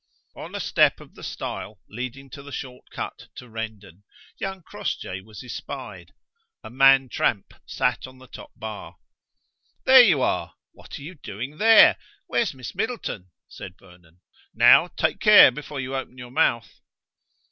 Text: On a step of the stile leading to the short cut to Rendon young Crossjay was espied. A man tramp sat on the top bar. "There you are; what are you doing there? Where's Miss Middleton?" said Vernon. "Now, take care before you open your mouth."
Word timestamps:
On 0.35 0.55
a 0.55 0.59
step 0.59 0.99
of 0.99 1.13
the 1.13 1.21
stile 1.21 1.79
leading 1.87 2.31
to 2.31 2.41
the 2.41 2.51
short 2.51 2.89
cut 2.89 3.27
to 3.35 3.47
Rendon 3.47 4.01
young 4.39 4.63
Crossjay 4.63 5.21
was 5.23 5.43
espied. 5.43 6.11
A 6.63 6.71
man 6.71 7.07
tramp 7.07 7.53
sat 7.67 8.07
on 8.07 8.17
the 8.17 8.25
top 8.25 8.49
bar. 8.55 8.97
"There 9.85 10.01
you 10.01 10.23
are; 10.23 10.55
what 10.71 10.97
are 10.97 11.03
you 11.03 11.13
doing 11.13 11.59
there? 11.59 11.97
Where's 12.25 12.55
Miss 12.55 12.73
Middleton?" 12.73 13.29
said 13.47 13.77
Vernon. 13.77 14.21
"Now, 14.55 14.87
take 14.87 15.19
care 15.19 15.51
before 15.51 15.79
you 15.79 15.95
open 15.95 16.17
your 16.17 16.31
mouth." 16.31 16.79